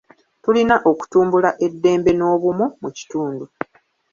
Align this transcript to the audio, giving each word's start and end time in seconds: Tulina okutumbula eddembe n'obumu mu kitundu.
Tulina 0.43 0.75
okutumbula 0.91 1.49
eddembe 1.65 2.11
n'obumu 2.15 2.65
mu 2.81 2.89
kitundu. 2.97 3.45